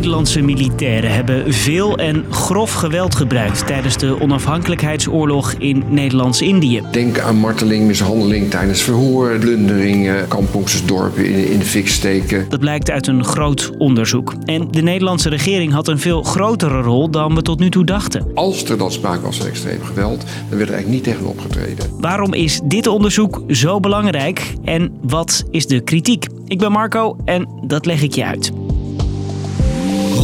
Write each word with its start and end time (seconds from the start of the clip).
Nederlandse 0.00 0.40
militairen 0.40 1.14
hebben 1.14 1.52
veel 1.52 1.98
en 1.98 2.24
grof 2.30 2.72
geweld 2.72 3.14
gebruikt 3.14 3.66
tijdens 3.66 3.96
de 3.96 4.20
onafhankelijkheidsoorlog 4.20 5.52
in 5.52 5.84
Nederlands-Indië. 5.88 6.82
Denk 6.90 7.18
aan 7.18 7.36
marteling, 7.36 7.86
mishandeling 7.86 8.50
tijdens 8.50 8.82
verhoor, 8.82 9.38
plunderingen, 9.38 10.28
kampongsersdorpen 10.28 11.24
in, 11.24 11.50
in 11.50 11.58
de 11.58 11.64
fik 11.64 11.88
steken. 11.88 12.46
Dat 12.48 12.60
blijkt 12.60 12.90
uit 12.90 13.06
een 13.06 13.24
groot 13.24 13.70
onderzoek. 13.78 14.34
En 14.44 14.68
de 14.70 14.82
Nederlandse 14.82 15.28
regering 15.28 15.72
had 15.72 15.88
een 15.88 15.98
veel 15.98 16.22
grotere 16.22 16.80
rol 16.80 17.10
dan 17.10 17.34
we 17.34 17.42
tot 17.42 17.58
nu 17.58 17.70
toe 17.70 17.84
dachten. 17.84 18.26
Als 18.34 18.64
er 18.64 18.78
dan 18.78 18.92
sprake 18.92 19.20
was 19.20 19.36
van 19.36 19.46
extreem 19.46 19.82
geweld, 19.82 20.20
dan 20.48 20.58
werd 20.58 20.68
er 20.68 20.74
eigenlijk 20.74 20.88
niet 20.88 21.04
tegen 21.04 21.26
opgetreden. 21.26 21.86
Waarom 21.98 22.34
is 22.34 22.60
dit 22.64 22.86
onderzoek 22.86 23.42
zo 23.48 23.80
belangrijk 23.80 24.54
en 24.64 24.92
wat 25.02 25.44
is 25.50 25.66
de 25.66 25.80
kritiek? 25.80 26.26
Ik 26.46 26.58
ben 26.58 26.72
Marco 26.72 27.16
en 27.24 27.48
dat 27.62 27.86
leg 27.86 28.02
ik 28.02 28.14
je 28.14 28.24
uit. 28.24 28.52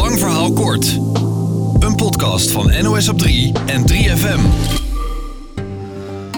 Lang 0.06 0.19
verhaal 0.19 0.52
kort. 0.52 0.98
Een 1.78 1.95
podcast 1.95 2.51
van 2.51 2.83
NOS 2.83 3.09
op 3.09 3.19
3 3.19 3.52
en 3.66 3.84
3FM. 3.92 4.41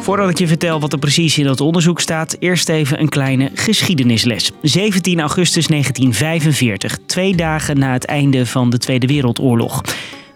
Voordat 0.00 0.30
ik 0.30 0.38
je 0.38 0.46
vertel 0.46 0.80
wat 0.80 0.92
er 0.92 0.98
precies 0.98 1.38
in 1.38 1.44
dat 1.44 1.60
onderzoek 1.60 2.00
staat, 2.00 2.36
eerst 2.38 2.68
even 2.68 3.00
een 3.00 3.08
kleine 3.08 3.50
geschiedenisles. 3.54 4.50
17 4.62 5.20
augustus 5.20 5.66
1945, 5.66 6.98
twee 7.06 7.36
dagen 7.36 7.78
na 7.78 7.92
het 7.92 8.04
einde 8.04 8.46
van 8.46 8.70
de 8.70 8.78
Tweede 8.78 9.06
Wereldoorlog. 9.06 9.82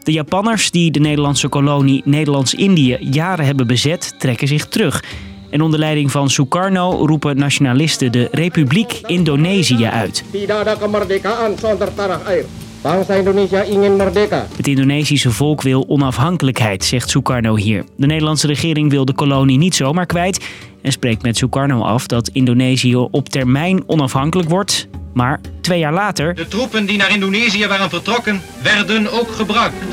De 0.02 0.12
Japanners 0.12 0.70
die 0.70 0.90
de 0.90 1.00
Nederlandse 1.00 1.48
kolonie 1.48 2.02
Nederlands-Indië 2.04 2.96
jaren 3.00 3.44
hebben 3.44 3.66
bezet, 3.66 4.14
trekken 4.18 4.48
zich 4.48 4.66
terug. 4.66 5.04
En 5.50 5.60
onder 5.60 5.78
leiding 5.78 6.10
van 6.10 6.30
Sukarno 6.30 7.06
roepen 7.06 7.36
nationalisten 7.36 8.12
de 8.12 8.28
Republiek 8.30 9.00
Indonesië 9.06 9.86
uit. 9.86 10.24
Tidak 10.30 10.58
ada 10.58 10.74
kemerdekaan 10.74 11.58
zonder 11.58 11.94
tanah 11.94 12.26
air. 12.26 12.44
Bangsa 12.82 13.14
Indonesia 13.14 13.62
ingin 13.62 13.96
merdeka. 13.96 14.46
Het 14.56 14.66
Indonesische 14.66 15.30
volk 15.30 15.62
wil 15.62 15.84
onafhankelijkheid, 15.88 16.84
zegt 16.84 17.10
Sukarno 17.10 17.56
hier. 17.56 17.84
De 17.96 18.06
Nederlandse 18.06 18.46
regering 18.46 18.90
wil 18.90 19.04
de 19.04 19.12
kolonie 19.12 19.58
niet 19.58 19.74
zomaar 19.74 20.06
kwijt 20.06 20.44
en 20.80 20.92
spreekt 20.92 21.22
met 21.22 21.36
Sukarno 21.36 21.82
af 21.82 22.06
dat 22.06 22.28
Indonesië 22.32 22.96
op 22.96 23.28
termijn 23.28 23.82
onafhankelijk 23.86 24.48
wordt. 24.48 24.88
Maar 25.14 25.40
twee 25.60 25.78
jaar 25.78 25.92
later 25.92 26.34
De 26.34 26.48
troepen 26.48 26.86
die 26.86 26.96
naar 26.96 27.10
Indonesië 27.10 27.66
waren 27.66 27.90
vertrokken, 27.90 28.40
werden 28.62 29.12
ook 29.12 29.30
gebruikt. 29.30 29.84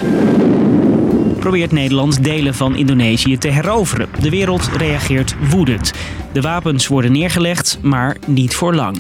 probeert 1.40 1.72
Nederland 1.72 2.24
delen 2.24 2.56
van 2.56 2.76
Indonesië 2.76 3.38
te 3.38 3.48
heroveren. 3.48 4.10
De 4.20 4.30
wereld 4.30 4.70
reageert 4.78 5.36
woedend. 5.50 5.94
De 6.32 6.42
wapens 6.42 6.88
worden 6.88 7.12
neergelegd, 7.12 7.80
maar 7.82 8.18
niet 8.26 8.56
voor 8.56 8.76
lang. 8.76 8.98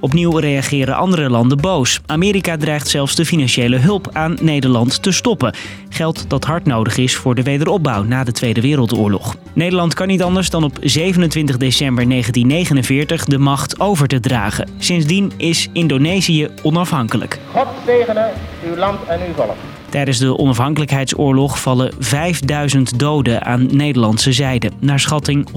Opnieuw 0.00 0.38
reageren 0.38 0.96
andere 0.96 1.30
landen 1.30 1.60
boos. 1.60 2.00
Amerika 2.06 2.56
dreigt 2.56 2.88
zelfs 2.88 3.14
de 3.14 3.24
financiële 3.24 3.76
hulp 3.76 4.08
aan 4.12 4.36
Nederland 4.40 5.02
te 5.02 5.12
stoppen. 5.12 5.54
Geld 5.88 6.30
dat 6.30 6.44
hard 6.44 6.66
nodig 6.66 6.96
is 6.96 7.16
voor 7.16 7.34
de 7.34 7.42
wederopbouw 7.42 8.02
na 8.02 8.24
de 8.24 8.32
Tweede 8.32 8.60
Wereldoorlog. 8.60 9.36
Nederland 9.52 9.94
kan 9.94 10.06
niet 10.06 10.22
anders 10.22 10.50
dan 10.50 10.64
op 10.64 10.78
27 10.80 11.56
december 11.56 12.08
1949 12.08 13.24
de 13.24 13.38
macht 13.38 13.80
over 13.80 14.08
te 14.08 14.20
dragen. 14.20 14.70
Sindsdien 14.78 15.32
is 15.36 15.68
Indonesië 15.72 16.48
onafhankelijk. 16.62 17.38
God 17.52 17.66
zegene 17.86 18.30
uw 18.64 18.76
land 18.76 18.98
en 19.06 19.20
uw 19.26 19.34
volk. 19.34 19.56
Tijdens 19.90 20.18
de 20.18 20.38
onafhankelijkheidsoorlog 20.38 21.60
vallen 21.60 21.92
5000 21.98 22.98
doden 22.98 23.44
aan 23.44 23.76
Nederlandse 23.76 24.32
zijde. 24.32 24.70
Naar 24.78 25.00
schatting 25.00 25.48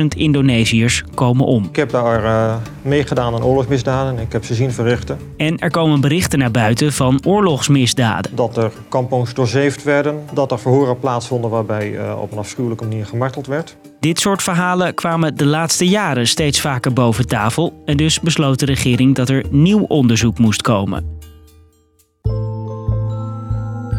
100.000 0.00 0.04
Indonesiërs 0.16 1.04
komen 1.14 1.46
om. 1.46 1.64
Ik 1.64 1.76
heb 1.76 1.90
daar 1.90 2.24
eh, 2.24 2.56
meegedaan 2.82 3.34
aan 3.34 3.42
oorlogsmisdaden. 3.44 4.18
Ik 4.18 4.32
heb 4.32 4.44
ze 4.44 4.54
zien 4.54 4.72
verrichten. 4.72 5.18
En 5.36 5.58
er 5.58 5.70
komen 5.70 6.00
berichten 6.00 6.38
naar 6.38 6.50
buiten 6.50 6.92
van 6.92 7.20
oorlogsmisdaden. 7.26 8.36
Dat 8.36 8.56
er 8.56 8.72
kampongs 8.88 9.34
doorzeefd 9.34 9.82
werden. 9.82 10.20
Dat 10.32 10.50
er 10.52 10.58
verhoren 10.58 10.98
plaatsvonden 10.98 11.50
waarbij 11.50 11.98
eh, 11.98 12.20
op 12.20 12.32
een 12.32 12.38
afschuwelijke 12.38 12.84
manier 12.84 13.06
gemarteld 13.06 13.46
werd. 13.46 13.76
Dit 14.00 14.20
soort 14.20 14.42
verhalen 14.42 14.94
kwamen 14.94 15.36
de 15.36 15.46
laatste 15.46 15.88
jaren 15.88 16.26
steeds 16.26 16.60
vaker 16.60 16.92
boven 16.92 17.26
tafel. 17.26 17.82
En 17.84 17.96
dus 17.96 18.20
besloot 18.20 18.58
de 18.58 18.66
regering 18.66 19.14
dat 19.14 19.28
er 19.28 19.44
nieuw 19.50 19.84
onderzoek 19.88 20.38
moest 20.38 20.62
komen. 20.62 21.11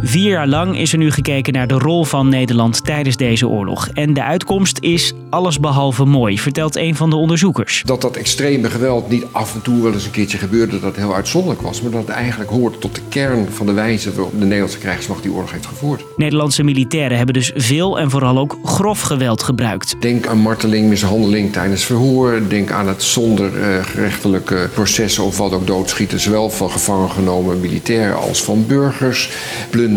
Vier 0.06 0.30
jaar 0.30 0.47
lang 0.47 0.80
is 0.80 0.91
er 0.91 0.97
nu 0.97 1.12
gekeken 1.12 1.53
naar 1.53 1.68
de 1.68 1.78
rol 1.78 2.03
van 2.03 2.30
Nederland 2.30 2.86
tijdens 2.86 3.16
deze 3.16 3.47
oorlog. 3.47 3.88
En 3.94 4.14
de 4.14 4.24
uitkomst 4.24 4.78
is 4.81 5.14
allesbehalve 5.30 6.06
mooi, 6.06 6.40
vertelt 6.40 6.75
een 6.75 6.96
van 6.96 7.09
de 7.09 7.16
onderzoekers. 7.16 7.81
Dat 7.86 8.02
dat 8.02 8.16
extreme 8.16 8.69
geweld 8.69 9.09
niet 9.09 9.25
af 9.31 9.53
en 9.53 9.62
toe 9.62 9.84
wel 9.84 9.94
eens 9.94 10.06
een 10.06 10.12
keertje 10.12 10.38
gebeurde, 10.38 10.72
dat 10.72 10.81
het 10.81 10.96
heel 10.96 11.16
uitzonderlijk 11.16 11.62
was. 11.62 11.81
Maar 11.81 11.92
dat 11.92 12.02
het 12.02 12.09
eigenlijk 12.09 12.50
hoort 12.50 12.81
tot 12.81 12.96
de 12.96 13.02
kern 13.09 13.47
van 13.52 13.66
de 13.66 13.72
wijze 13.72 14.13
waarop 14.13 14.31
de 14.31 14.46
Nederlandse 14.46 14.78
krijgsmacht 14.78 15.22
die 15.22 15.31
oorlog 15.31 15.52
heeft 15.52 15.66
gevoerd. 15.66 16.03
Nederlandse 16.18 16.63
militairen 16.63 17.18
hebben 17.18 17.34
dus 17.34 17.52
veel 17.56 18.00
en 18.00 18.09
vooral 18.09 18.38
ook 18.38 18.58
grof 18.63 19.02
geweld 19.02 19.44
gebruikt. 19.44 19.96
Denk 20.00 20.28
aan 20.28 20.38
marteling, 20.38 20.90
mishandeling 20.90 21.52
tijdens 21.52 21.84
verhoor. 21.84 22.42
Denk 22.47 22.72
aan 22.72 22.88
het 22.88 23.03
zonder 23.03 23.62
eh, 23.62 23.86
gerechtelijke 23.86 24.69
processen 24.74 25.24
of 25.24 25.38
wat 25.38 25.53
ook 25.53 25.68
doodschieten. 25.68 26.19
Zowel 26.19 26.50
van 26.50 26.69
gevangen 26.69 27.09
genomen 27.09 27.59
militairen 27.59 28.18
als 28.18 28.44
van 28.44 28.68
burgers. 28.68 29.30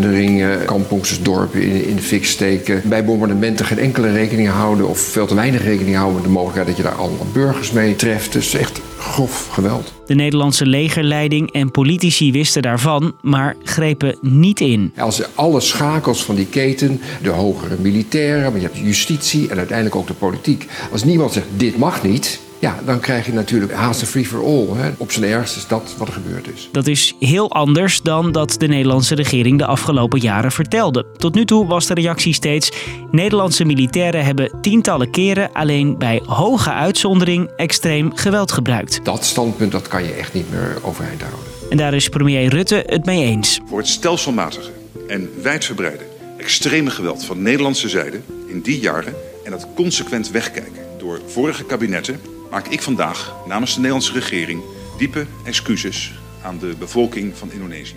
Plunderingen, 0.00 0.64
kampongsersdorpen 0.64 1.62
in, 1.62 1.84
in 1.84 1.96
de 1.96 2.02
fik 2.02 2.24
steken. 2.24 2.82
Bij 2.84 3.04
bombardementen 3.04 3.66
geen 3.66 3.78
enkele 3.78 4.12
rekening 4.12 4.48
houden 4.48 4.88
of 4.88 4.98
veel 4.98 5.26
te 5.26 5.34
weinig 5.34 5.62
rekening 5.62 5.96
houden 5.96 6.14
met 6.14 6.24
de 6.24 6.30
mogelijkheid 6.30 6.66
dat 6.66 6.76
je 6.76 6.82
daar 6.82 6.94
allemaal 6.94 7.26
burgers 7.32 7.72
mee 7.72 7.96
treft. 7.96 8.32
Dus 8.32 8.54
echt 8.54 8.80
grof 8.98 9.48
geweld. 9.52 9.92
De 10.06 10.14
Nederlandse 10.14 10.66
legerleiding 10.66 11.52
en 11.52 11.70
politici 11.70 12.32
wisten 12.32 12.62
daarvan, 12.62 13.14
maar 13.22 13.56
grepen 13.62 14.16
niet 14.20 14.60
in. 14.60 14.92
Als 14.96 15.22
alle 15.34 15.60
schakels 15.60 16.24
van 16.24 16.34
die 16.34 16.46
keten, 16.46 17.00
de 17.22 17.30
hogere 17.30 17.76
militairen, 17.78 18.42
maar 18.42 18.60
je 18.60 18.66
hebt 18.66 18.78
de 18.78 18.84
justitie 18.84 19.48
en 19.48 19.56
uiteindelijk 19.56 19.96
ook 19.96 20.06
de 20.06 20.14
politiek. 20.14 20.66
Als 20.92 21.04
niemand 21.04 21.32
zegt 21.32 21.46
dit 21.56 21.78
mag 21.78 22.02
niet, 22.02 22.40
ja, 22.58 22.78
dan 22.84 23.00
krijg 23.00 23.26
je 23.26 23.32
natuurlijk 23.32 23.72
haast 23.72 24.00
een 24.00 24.06
free 24.06 24.26
for 24.26 24.44
all. 24.44 24.66
Hè. 24.76 24.90
Op 24.96 25.12
zijn 25.12 25.24
ergst 25.24 25.56
is 25.56 25.66
dat 25.66 25.94
wat 25.98 26.08
er 26.08 26.14
gebeurd 26.14 26.48
is. 26.54 26.68
Dat 26.72 26.86
is 26.86 27.14
heel 27.20 27.50
anders 27.50 28.02
dan 28.02 28.32
dat 28.32 28.54
de 28.58 28.66
Nederlandse 28.66 29.14
regering 29.14 29.58
de 29.58 29.66
afgelopen 29.66 30.20
jaren 30.20 30.52
vertelde. 30.52 31.06
Tot 31.16 31.34
nu 31.34 31.44
toe 31.44 31.66
was 31.66 31.86
de 31.86 31.94
reactie 31.94 32.32
steeds: 32.32 32.72
Nederlandse 33.10 33.64
militairen 33.64 34.24
hebben 34.24 34.52
tientallen 34.60 35.10
keren 35.10 35.52
alleen 35.52 35.98
bij 35.98 36.22
hoge 36.24 36.72
uitzondering 36.72 37.50
extreem 37.56 38.10
geweld 38.14 38.52
gebruikt. 38.52 39.00
Dat 39.02 39.24
standpunt 39.24 39.72
dat 39.72 39.88
kan 39.88 40.04
je 40.04 40.12
echt 40.12 40.32
niet 40.32 40.50
meer 40.50 40.78
overeind 40.82 41.20
houden. 41.20 41.44
En 41.70 41.76
daar 41.76 41.94
is 41.94 42.08
premier 42.08 42.48
Rutte 42.48 42.82
het 42.86 43.04
mee 43.04 43.24
eens. 43.24 43.60
Voor 43.68 43.78
het 43.78 43.88
stelselmatige 43.88 44.70
en 45.08 45.30
wijdverbreide 45.42 46.04
extreme 46.38 46.90
geweld 46.90 47.24
van 47.24 47.42
Nederlandse 47.42 47.88
zijde 47.88 48.20
in 48.48 48.60
die 48.60 48.80
jaren 48.80 49.14
en 49.44 49.50
dat 49.50 49.66
consequent 49.74 50.30
wegkijken 50.30 50.82
door 50.98 51.20
vorige 51.26 51.64
kabinetten 51.64 52.20
maak 52.50 52.66
ik 52.66 52.82
vandaag 52.82 53.34
namens 53.46 53.70
de 53.70 53.76
Nederlandse 53.76 54.12
regering 54.12 54.60
diepe 54.98 55.26
excuses 55.44 56.12
aan 56.42 56.58
de 56.58 56.74
bevolking 56.78 57.36
van 57.36 57.52
Indonesië. 57.52 57.94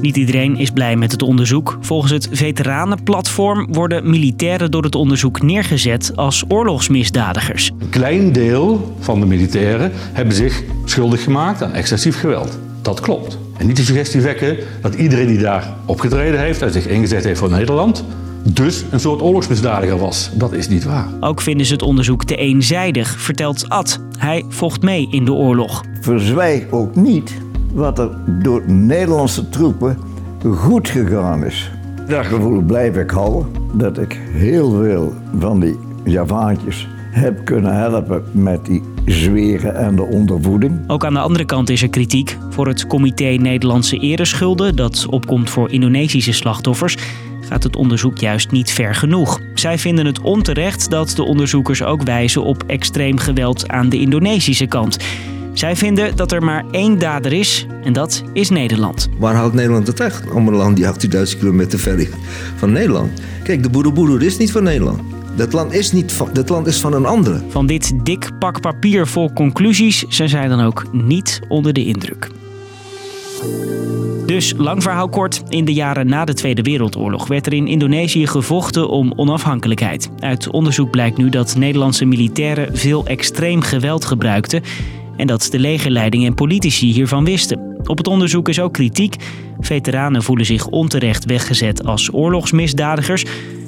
Niet 0.00 0.16
iedereen 0.16 0.56
is 0.56 0.70
blij 0.70 0.96
met 0.96 1.12
het 1.12 1.22
onderzoek. 1.22 1.78
Volgens 1.80 2.12
het 2.12 2.28
Veteranenplatform 2.30 3.66
worden 3.72 4.10
militairen 4.10 4.70
door 4.70 4.82
het 4.82 4.94
onderzoek 4.94 5.42
neergezet 5.42 6.12
als 6.14 6.44
oorlogsmisdadigers. 6.48 7.70
Een 7.78 7.88
klein 7.88 8.32
deel 8.32 8.94
van 8.98 9.20
de 9.20 9.26
militairen 9.26 9.90
hebben 9.94 10.34
zich 10.34 10.62
schuldig 10.84 11.22
gemaakt 11.22 11.62
aan 11.62 11.72
excessief 11.72 12.20
geweld. 12.20 12.58
Dat 12.82 13.00
klopt. 13.00 13.38
En 13.56 13.66
niet 13.66 13.76
de 13.76 13.82
suggestie 13.82 14.20
wekken 14.20 14.56
dat 14.82 14.94
iedereen 14.94 15.26
die 15.26 15.38
daar 15.38 15.74
opgetreden 15.86 16.40
heeft 16.40 16.62
en 16.62 16.72
zich 16.72 16.86
ingezet 16.86 17.24
heeft 17.24 17.38
voor 17.38 17.50
Nederland, 17.50 18.04
dus 18.42 18.84
een 18.90 19.00
soort 19.00 19.20
oorlogsmisdadiger 19.20 19.98
was. 19.98 20.30
Dat 20.34 20.52
is 20.52 20.68
niet 20.68 20.84
waar. 20.84 21.08
Ook 21.20 21.40
vinden 21.40 21.66
ze 21.66 21.72
het 21.72 21.82
onderzoek 21.82 22.24
te 22.24 22.36
eenzijdig, 22.36 23.20
vertelt 23.20 23.68
Ad. 23.68 24.00
Hij 24.18 24.44
vocht 24.48 24.82
mee 24.82 25.08
in 25.10 25.24
de 25.24 25.32
oorlog. 25.32 25.84
verzwijg 26.00 26.70
ook 26.70 26.94
niet 26.94 27.32
wat 27.72 27.98
er 27.98 28.10
door 28.42 28.62
Nederlandse 28.66 29.48
troepen 29.48 29.98
goed 30.44 30.88
gegaan 30.88 31.44
is. 31.44 31.70
Dat 32.08 32.26
gevoel 32.26 32.60
blijf 32.60 32.96
ik 32.96 33.10
houden, 33.10 33.46
dat 33.72 33.98
ik 33.98 34.20
heel 34.32 34.70
veel 34.70 35.14
van 35.38 35.60
die 35.60 35.78
Javaantjes 36.04 36.88
heb 37.10 37.44
kunnen 37.44 37.76
helpen 37.76 38.22
met 38.32 38.66
die 38.66 38.82
zweren 39.06 39.76
en 39.76 39.96
de 39.96 40.02
ondervoeding. 40.02 40.78
Ook 40.86 41.04
aan 41.04 41.14
de 41.14 41.20
andere 41.20 41.44
kant 41.44 41.70
is 41.70 41.82
er 41.82 41.88
kritiek. 41.88 42.38
Voor 42.50 42.66
het 42.66 42.86
Comité 42.86 43.24
Nederlandse 43.24 43.98
Ereschulden, 43.98 44.76
dat 44.76 45.06
opkomt 45.10 45.50
voor 45.50 45.70
Indonesische 45.70 46.32
slachtoffers, 46.32 46.96
gaat 47.48 47.62
het 47.62 47.76
onderzoek 47.76 48.18
juist 48.18 48.50
niet 48.50 48.70
ver 48.70 48.94
genoeg. 48.94 49.40
Zij 49.54 49.78
vinden 49.78 50.06
het 50.06 50.20
onterecht 50.20 50.90
dat 50.90 51.10
de 51.10 51.22
onderzoekers 51.22 51.82
ook 51.82 52.02
wijzen 52.02 52.44
op 52.44 52.64
extreem 52.66 53.18
geweld 53.18 53.68
aan 53.68 53.88
de 53.88 53.98
Indonesische 53.98 54.66
kant. 54.66 54.96
Zij 55.52 55.76
vinden 55.76 56.16
dat 56.16 56.32
er 56.32 56.42
maar 56.42 56.64
één 56.70 56.98
dader 56.98 57.32
is 57.32 57.66
en 57.82 57.92
dat 57.92 58.22
is 58.32 58.50
Nederland. 58.50 59.08
Waar 59.18 59.34
houdt 59.34 59.54
Nederland 59.54 59.86
het 59.86 60.00
echt? 60.00 60.30
Om 60.30 60.48
een 60.48 60.54
land 60.54 60.76
die 60.76 60.86
18.000 60.86 61.38
kilometer 61.38 61.78
ver 61.78 61.96
ligt 61.96 62.14
van 62.56 62.72
Nederland. 62.72 63.20
Kijk, 63.42 63.62
de 63.62 63.70
Boeroeboeroer 63.70 64.22
is 64.22 64.36
niet 64.36 64.52
van 64.52 64.62
Nederland. 64.62 65.00
Dat 65.36 65.52
land 65.52 65.72
is, 65.72 65.92
niet 65.92 66.12
van, 66.12 66.28
dat 66.32 66.48
land 66.48 66.66
is 66.66 66.80
van 66.80 66.92
een 66.92 67.06
andere. 67.06 67.40
Van 67.48 67.66
dit 67.66 67.92
dik 68.02 68.30
pak 68.38 68.60
papier 68.60 69.06
vol 69.06 69.32
conclusies 69.32 70.04
zijn 70.08 70.28
zij 70.28 70.48
dan 70.48 70.60
ook 70.60 70.84
niet 70.92 71.40
onder 71.48 71.72
de 71.72 71.84
indruk. 71.84 72.30
Dus 74.28 74.54
lang 74.56 74.82
verhaal 74.82 75.08
kort, 75.08 75.42
in 75.48 75.64
de 75.64 75.72
jaren 75.72 76.06
na 76.06 76.24
de 76.24 76.34
Tweede 76.34 76.62
Wereldoorlog 76.62 77.26
werd 77.26 77.46
er 77.46 77.52
in 77.52 77.66
Indonesië 77.66 78.26
gevochten 78.26 78.88
om 78.88 79.12
onafhankelijkheid. 79.16 80.10
Uit 80.18 80.50
onderzoek 80.50 80.90
blijkt 80.90 81.16
nu 81.16 81.28
dat 81.28 81.56
Nederlandse 81.56 82.04
militairen 82.04 82.76
veel 82.76 83.06
extreem 83.06 83.60
geweld 83.60 84.04
gebruikten 84.04 84.62
en 85.16 85.26
dat 85.26 85.48
de 85.50 85.58
legerleiding 85.58 86.26
en 86.26 86.34
politici 86.34 86.92
hiervan 86.92 87.24
wisten. 87.24 87.76
Op 87.84 87.98
het 87.98 88.06
onderzoek 88.06 88.48
is 88.48 88.60
ook 88.60 88.72
kritiek. 88.72 89.16
Veteranen 89.60 90.22
voelen 90.22 90.46
zich 90.46 90.66
onterecht 90.66 91.24
weggezet 91.24 91.84
als 91.84 92.12
oorlogsmisdadigers. 92.12 93.24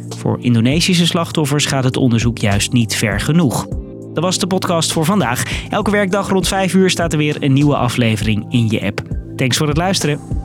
Voor 0.08 0.38
Indonesische 0.40 1.06
slachtoffers 1.06 1.66
gaat 1.66 1.84
het 1.84 1.96
onderzoek 1.96 2.38
juist 2.38 2.72
niet 2.72 2.94
ver 2.96 3.20
genoeg. 3.20 3.66
Dat 4.14 4.24
was 4.24 4.38
de 4.38 4.46
podcast 4.46 4.92
voor 4.92 5.04
vandaag. 5.04 5.42
Elke 5.70 5.90
werkdag 5.90 6.28
rond 6.28 6.48
5 6.48 6.74
uur 6.74 6.90
staat 6.90 7.12
er 7.12 7.18
weer 7.18 7.36
een 7.40 7.52
nieuwe 7.52 7.76
aflevering 7.76 8.46
in 8.48 8.68
je 8.68 8.82
app. 8.82 9.02
Thanks 9.36 9.56
voor 9.56 9.68
het 9.68 9.76
luisteren. 9.76 10.39